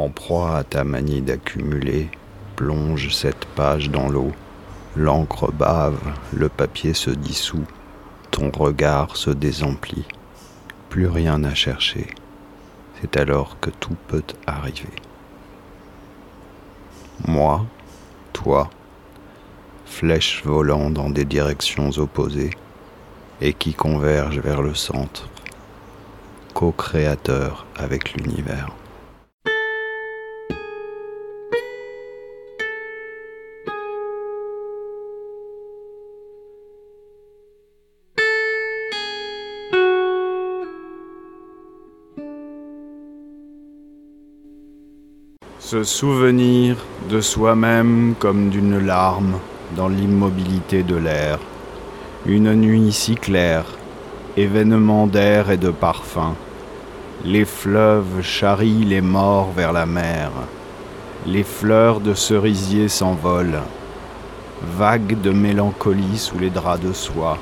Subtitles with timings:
[0.00, 2.08] En proie à ta manie d'accumuler,
[2.56, 4.32] plonge cette page dans l'eau.
[4.96, 6.00] L'encre bave,
[6.32, 7.66] le papier se dissout,
[8.30, 10.06] ton regard se désemplit.
[10.88, 12.06] Plus rien à chercher.
[12.98, 14.88] C'est alors que tout peut arriver.
[17.28, 17.66] Moi,
[18.32, 18.70] toi,
[19.84, 22.56] flèches volant dans des directions opposées
[23.42, 25.28] et qui convergent vers le centre,
[26.54, 28.70] co-créateur avec l'univers.
[45.70, 46.74] Se souvenir
[47.08, 49.38] de soi-même comme d'une larme
[49.76, 51.38] dans l'immobilité de l'air.
[52.26, 53.66] Une nuit si claire,
[54.36, 56.34] événement d'air et de parfum.
[57.24, 60.32] Les fleuves charrient les morts vers la mer.
[61.24, 63.62] Les fleurs de cerisier s'envolent.
[64.76, 67.38] Vagues de mélancolie sous les draps de soie.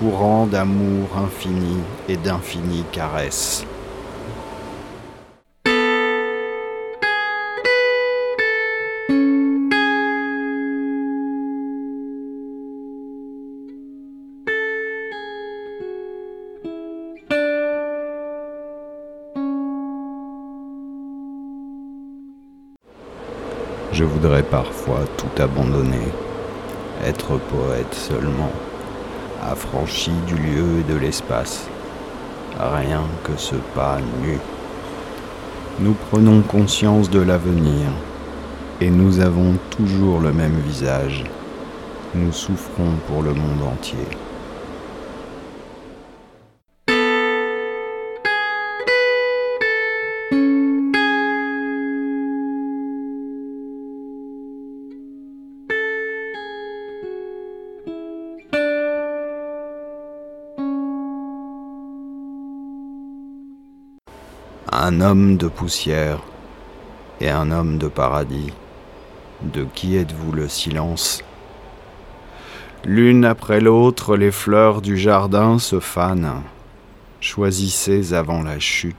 [0.00, 1.76] Courant d'amour infini
[2.08, 3.64] et d'infinies caresses.
[24.24, 26.08] Voudrais parfois tout abandonner,
[27.04, 28.50] être poète seulement,
[29.42, 31.68] affranchi du lieu et de l'espace,
[32.58, 34.38] rien que ce pas nu.
[35.78, 37.90] Nous prenons conscience de l'avenir
[38.80, 41.24] et nous avons toujours le même visage.
[42.14, 44.08] Nous souffrons pour le monde entier.
[64.76, 66.18] Un homme de poussière
[67.20, 68.52] et un homme de paradis.
[69.40, 71.22] De qui êtes-vous le silence?
[72.84, 76.42] L'une après l'autre, les fleurs du jardin se fanent.
[77.20, 78.96] Choisissez avant la chute.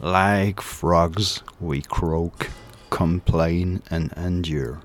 [0.00, 2.50] Like frogs, we croak,
[2.88, 4.80] complain, and endure.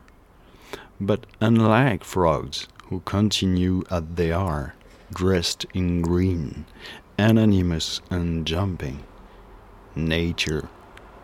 [1.00, 4.74] But unlike frogs, who continue as they are,
[5.14, 6.66] dressed in green,
[7.20, 9.04] anonymous and jumping,
[9.96, 10.68] nature,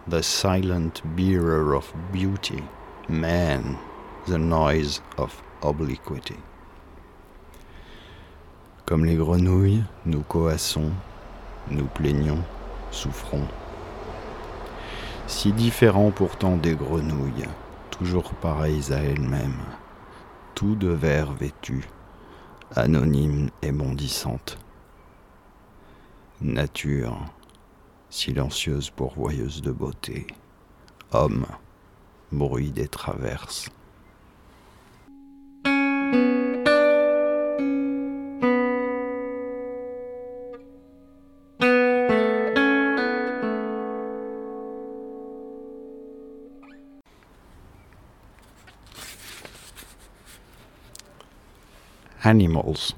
[0.08, 2.64] the silent bearer of beauty,
[3.08, 3.76] man,
[4.28, 6.38] the noise of obliquity.
[8.86, 10.94] Comme les grenouilles, nous coassons,
[11.72, 12.44] nous plaignons,
[12.92, 13.50] souffrons.
[15.30, 17.46] Si différents pourtant des grenouilles,
[17.92, 19.62] toujours pareilles à elles-mêmes,
[20.56, 21.88] tout de verre vêtu,
[22.76, 24.58] anonyme et bondissante.
[26.42, 27.16] Nature,
[28.10, 30.26] silencieuse pourvoyeuse de beauté,
[31.12, 31.46] homme,
[32.32, 33.70] bruit des traverses.
[52.30, 52.94] Animals,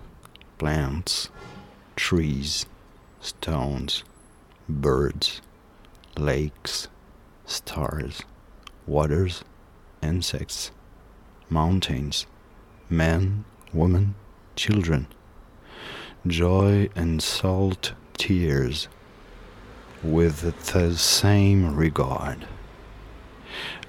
[0.58, 1.30] plants,
[1.96, 2.66] trees,
[3.22, 4.04] stones,
[4.68, 5.42] birds,
[6.18, 6.90] lakes,
[7.46, 8.24] stars,
[8.86, 9.46] waters,
[10.04, 10.72] insects,
[11.50, 12.26] mountains,
[12.90, 14.16] men, women,
[14.58, 15.08] children,
[16.28, 18.90] joy and salt tears
[20.04, 22.46] with the same regard.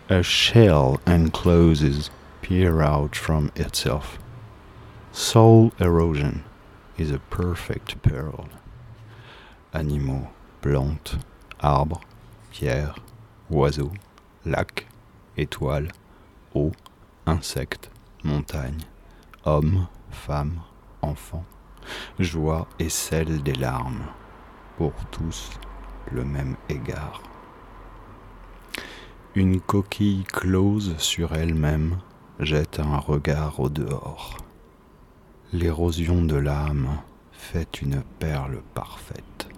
[0.08, 2.10] A shell encloses
[2.42, 4.21] peer out from itself
[5.14, 6.42] Soul erosion
[6.96, 8.48] is a perfect peril.
[9.74, 10.28] Animaux,
[10.62, 11.18] plantes,
[11.60, 12.00] arbres,
[12.50, 12.96] pierres,
[13.50, 13.92] oiseaux,
[14.46, 14.86] lacs,
[15.36, 15.88] étoiles,
[16.54, 16.72] eau,
[17.26, 17.90] insectes,
[18.24, 18.86] montagnes,
[19.44, 20.62] hommes, femmes,
[21.02, 21.44] enfants,
[22.18, 24.06] joie et celle des larmes,
[24.78, 25.50] pour tous
[26.10, 27.22] le même égard.
[29.34, 31.98] Une coquille close sur elle-même
[32.40, 34.38] jette un regard au dehors.
[35.54, 39.48] L'érosion de l'âme fait une perle parfaite.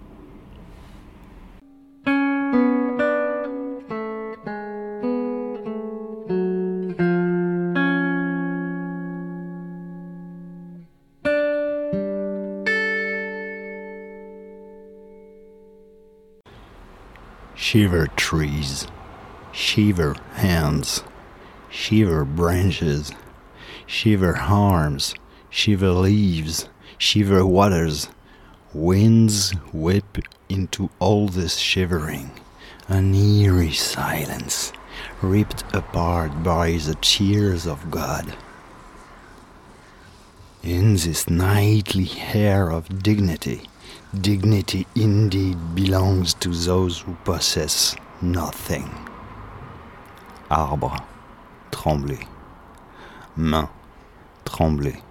[17.55, 18.85] Shiver trees,
[19.53, 21.05] shiver hands,
[21.69, 23.11] shiver branches,
[23.87, 25.15] shiver arms.
[25.55, 26.67] Shiver leaves,
[26.97, 28.09] shiver waters.
[28.73, 30.17] Winds whip
[30.49, 32.29] into all this shivering,
[32.89, 34.73] an eerie silence,
[35.21, 38.35] ripped apart by the tears of God.
[40.61, 43.61] In this nightly air of dignity,
[44.19, 48.93] dignity indeed belongs to those who possess nothing.
[50.51, 51.01] Arbre,
[51.71, 52.27] trembler.
[53.37, 53.69] Main,
[54.43, 55.04] trembler.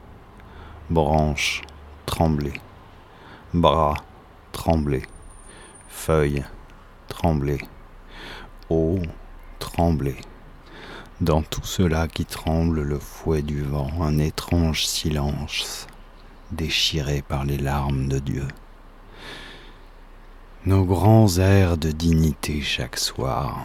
[0.90, 1.62] Branche,
[2.04, 2.60] trembler.
[3.54, 3.96] Bras,
[4.52, 5.06] trembler.
[5.88, 6.44] Feuille,
[7.08, 7.60] trembler.
[8.68, 8.98] Eau,
[9.58, 10.16] trembler.
[11.22, 15.86] Dans tout cela qui tremble le fouet du vent, un étrange silence
[16.52, 18.46] déchiré par les larmes de Dieu.
[20.66, 23.64] Nos grands airs de dignité chaque soir,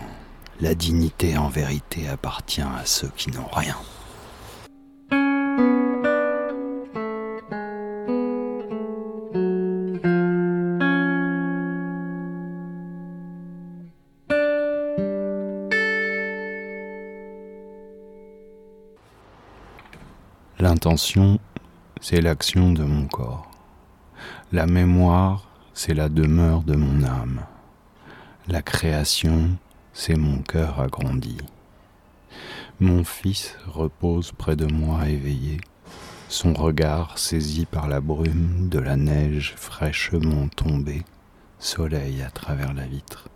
[0.62, 3.76] la dignité en vérité appartient à ceux qui n'ont rien.
[20.62, 21.40] L'intention,
[22.02, 23.50] c'est l'action de mon corps.
[24.52, 27.46] La mémoire, c'est la demeure de mon âme.
[28.46, 29.56] La création,
[29.94, 31.38] c'est mon cœur agrandi.
[32.82, 35.62] Mon fils repose près de moi éveillé,
[36.28, 41.06] son regard saisi par la brume de la neige fraîchement tombée,
[41.58, 43.30] soleil à travers la vitre.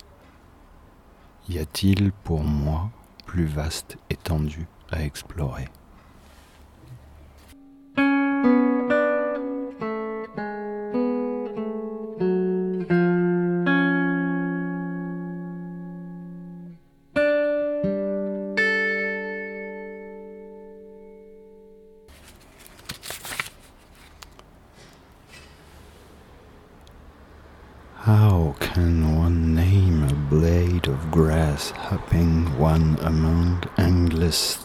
[1.48, 2.90] Y a-t-il pour moi
[3.24, 5.70] plus vaste étendue à explorer?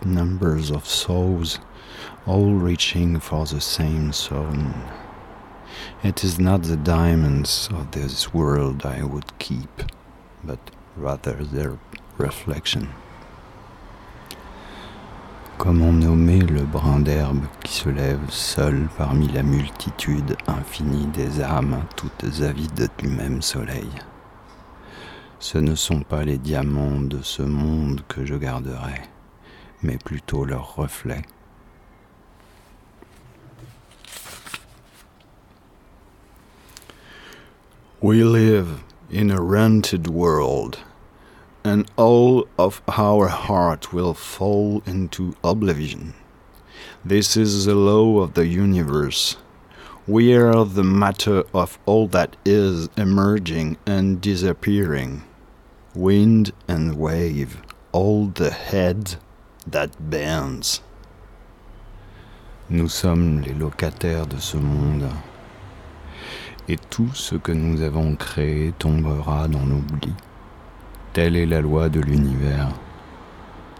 [0.09, 1.59] Numbers of souls,
[2.25, 4.73] all reaching for the same sun?
[6.03, 9.83] It is not the diamonds of this world I would keep,
[10.43, 10.59] but
[10.97, 11.77] rather their
[12.17, 12.89] reflection.
[15.59, 21.83] Comment nommer le brin d'herbe qui se lève seul parmi la multitude infinie des âmes
[21.97, 23.89] toutes avides du même soleil
[25.39, 29.01] Ce ne sont pas les diamants de ce monde que je garderai,
[29.81, 31.25] mais plutôt leurs reflets.
[38.01, 40.79] We live in a rented world.
[41.63, 46.13] and all of our heart will fall into oblivion.
[47.03, 49.37] This is the law of the universe.
[50.07, 55.23] We are the matter of all that is emerging and disappearing.
[55.93, 59.17] Wind and wave, all the head
[62.69, 65.07] Nous sommes les locataires de ce monde.
[66.67, 70.13] Et tout ce que nous avons créé tombera dans l'oubli.
[71.13, 72.69] Telle est la loi de l'univers.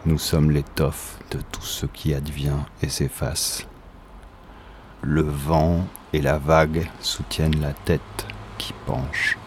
[0.05, 3.67] Nous sommes l'étoffe de tout ce qui advient et s'efface.
[5.01, 8.27] Le vent et la vague soutiennent la tête
[8.57, 9.37] qui penche.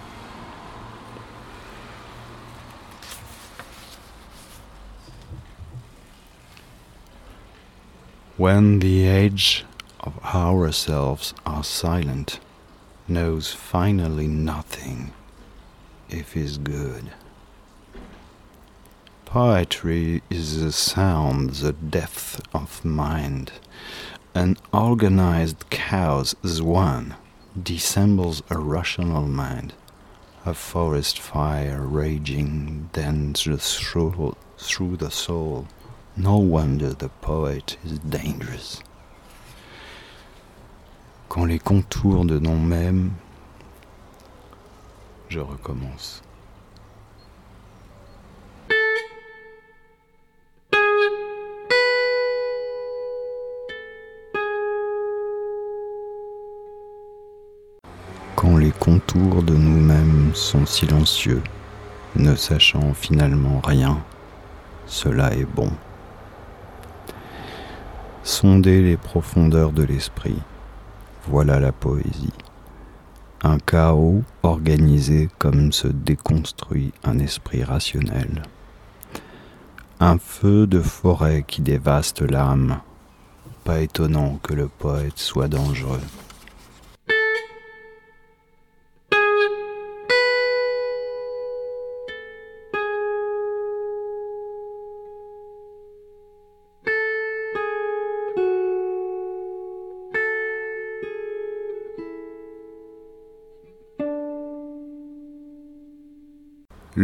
[8.43, 9.65] When the age
[10.01, 12.41] of ourselves are silent,
[13.07, 15.13] knows finally nothing
[16.11, 17.13] if is good.
[19.27, 23.53] Poetry is the sound, the depth of mind.
[24.35, 27.15] An organized chaos is one,
[27.57, 29.73] dissembles a rational mind.
[30.45, 33.59] A forest fire raging then through,
[34.59, 35.69] through the soul.
[36.17, 38.83] No wonder the poet is dangerous.
[41.29, 43.13] Quand les contours de non-mêmes,
[45.29, 46.23] je recommence.
[58.43, 61.45] quand les contours de nous-mêmes sont silencieux,
[62.17, 64.03] ne sachant finalement rien,
[64.85, 65.71] cela est bon.
[68.25, 70.39] Sonder les profondeurs de l'esprit,
[71.27, 72.33] voilà la poésie.
[73.45, 78.43] un chaos organisé comme se déconstruit un esprit rationnel.
[79.99, 82.81] Un feu de forêt qui dévaste l'âme.
[83.65, 86.01] Pas étonnant que le poète soit dangereux.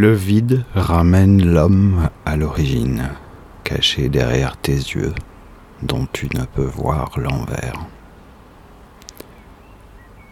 [0.00, 3.10] Le vide ramène l'homme à l'origine,
[3.64, 5.12] caché derrière tes yeux,
[5.82, 7.74] dont tu ne peux voir l'envers.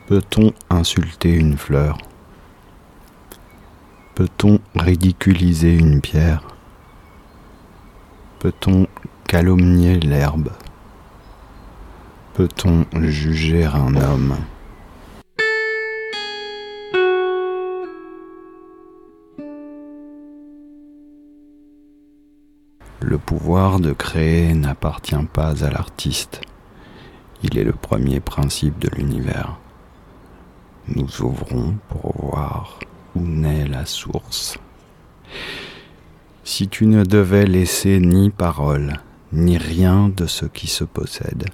[0.06, 1.98] Peut-on insulter une fleur?
[4.14, 6.44] Peut-on ridiculiser une pierre?
[8.38, 8.86] Peut-on
[9.26, 10.50] calomnier l'herbe?
[12.34, 14.36] Peut-on juger un homme?
[23.08, 26.40] Le pouvoir de créer n'appartient pas à l'artiste.
[27.44, 29.60] Il est le premier principe de l'univers.
[30.88, 32.80] Nous ouvrons pour voir
[33.14, 34.58] où naît la source.
[36.42, 38.94] Si tu ne devais laisser ni parole,
[39.32, 41.44] ni rien de ce qui se possède,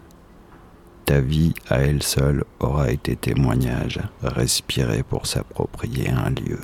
[1.05, 6.61] ta vie à elle seule aura été témoignage, respiré pour s'approprier un lieu.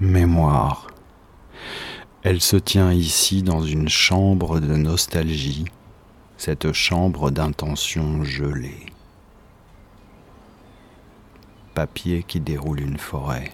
[0.00, 0.88] Mémoire.
[2.22, 5.66] Elle se tient ici dans une chambre de nostalgie,
[6.36, 8.86] cette chambre d'intention gelée.
[11.74, 13.52] Papier qui déroule une forêt,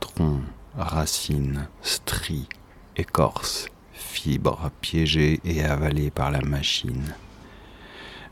[0.00, 0.40] tronc,
[0.76, 2.48] racines, stries,
[2.96, 7.14] écorce, fibres piégées et avalées par la machine.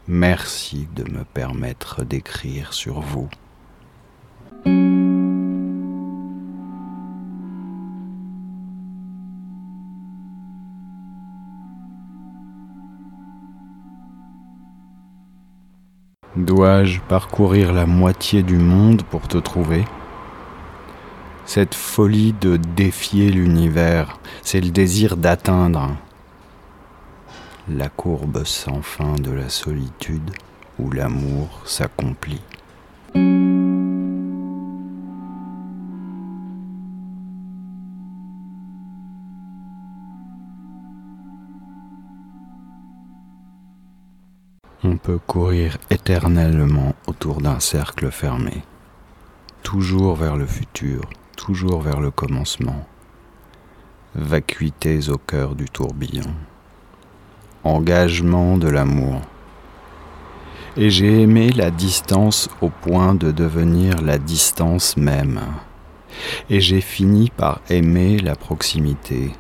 [0.09, 3.28] Merci de me permettre d'écrire sur vous.
[16.36, 19.84] Dois-je parcourir la moitié du monde pour te trouver?
[21.44, 25.90] Cette folie de défier l'univers, c'est le désir d'atteindre
[27.68, 30.30] la courbe sans fin de la solitude
[30.78, 32.40] où l'amour s'accomplit.
[44.84, 48.64] On peut courir éternellement autour d'un cercle fermé,
[49.62, 51.02] toujours vers le futur,
[51.36, 52.84] toujours vers le commencement,
[54.16, 56.34] vacuités au cœur du tourbillon,
[57.62, 59.20] engagement de l'amour.
[60.76, 65.42] Et j'ai aimé la distance au point de devenir la distance même.
[66.50, 69.30] Et j'ai fini par aimer la proximité.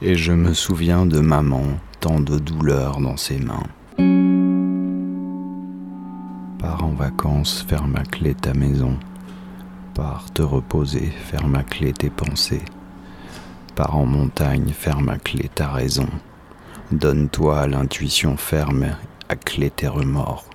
[0.00, 1.64] Et je me souviens de maman,
[1.98, 3.66] tant de douleur dans ses mains.
[6.64, 8.96] Pars en vacances, ferme à clé ta maison.
[9.92, 12.64] Pars te reposer, ferme à clé tes pensées.
[13.74, 16.08] Pars en montagne, ferme à clé ta raison.
[16.90, 18.96] Donne-toi l'intuition ferme,
[19.28, 20.46] à clé tes remords.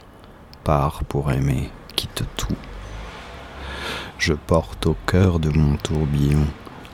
[0.64, 2.58] Pars pour aimer, quitte tout.
[4.18, 6.48] Je porte au cœur de mon tourbillon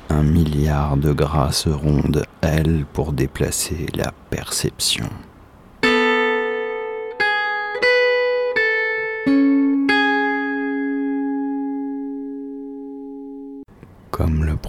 [0.10, 5.08] un milliard de grâces rondes, ailes pour déplacer la perception.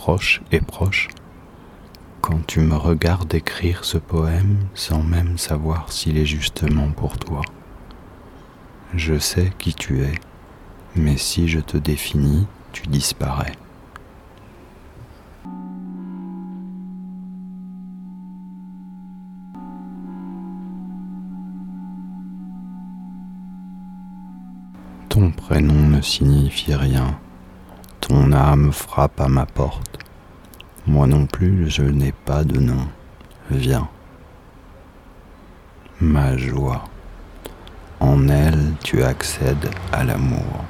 [0.07, 1.09] Proche est proche.
[2.21, 7.43] Quand tu me regardes écrire ce poème sans même savoir s'il est justement pour toi.
[8.95, 10.15] Je sais qui tu es,
[10.95, 13.51] mais si je te définis, tu disparais.
[25.09, 27.19] Ton prénom ne signifie rien
[28.07, 29.99] ton âme frappe à ma porte.
[30.87, 32.87] Moi non plus, je n'ai pas de nom.
[33.51, 33.89] Viens.
[36.01, 36.85] Ma joie.
[37.99, 40.65] En elle, tu accèdes à l'amour.